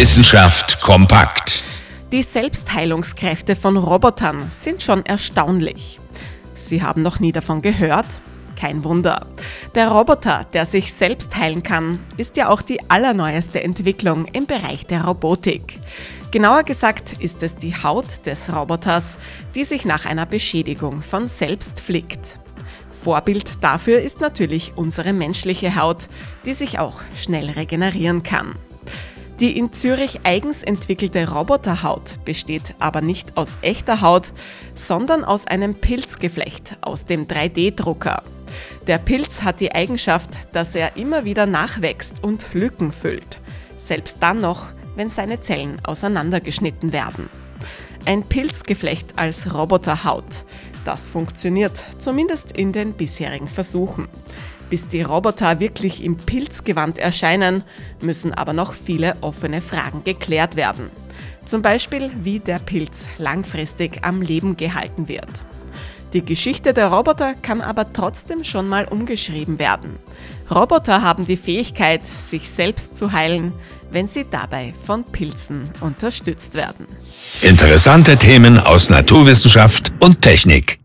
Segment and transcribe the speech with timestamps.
[0.00, 1.62] Wissenschaft kompakt.
[2.10, 6.00] Die Selbstheilungskräfte von Robotern sind schon erstaunlich.
[6.54, 8.06] Sie haben noch nie davon gehört?
[8.56, 9.26] Kein Wunder.
[9.74, 14.86] Der Roboter, der sich selbst heilen kann, ist ja auch die allerneueste Entwicklung im Bereich
[14.86, 15.78] der Robotik.
[16.30, 19.18] Genauer gesagt ist es die Haut des Roboters,
[19.54, 22.38] die sich nach einer Beschädigung von selbst flickt.
[23.04, 26.08] Vorbild dafür ist natürlich unsere menschliche Haut,
[26.46, 28.54] die sich auch schnell regenerieren kann.
[29.40, 34.32] Die in Zürich eigens entwickelte Roboterhaut besteht aber nicht aus echter Haut,
[34.74, 38.22] sondern aus einem Pilzgeflecht aus dem 3D-Drucker.
[38.86, 43.40] Der Pilz hat die Eigenschaft, dass er immer wieder nachwächst und Lücken füllt,
[43.78, 47.30] selbst dann noch, wenn seine Zellen auseinandergeschnitten werden.
[48.04, 50.44] Ein Pilzgeflecht als Roboterhaut,
[50.84, 54.08] das funktioniert, zumindest in den bisherigen Versuchen.
[54.70, 57.64] Bis die Roboter wirklich im Pilzgewand erscheinen,
[58.00, 60.90] müssen aber noch viele offene Fragen geklärt werden.
[61.44, 65.44] Zum Beispiel, wie der Pilz langfristig am Leben gehalten wird.
[66.12, 69.96] Die Geschichte der Roboter kann aber trotzdem schon mal umgeschrieben werden.
[70.50, 73.52] Roboter haben die Fähigkeit, sich selbst zu heilen,
[73.92, 76.86] wenn sie dabei von Pilzen unterstützt werden.
[77.42, 80.79] Interessante Themen aus Naturwissenschaft und Technik.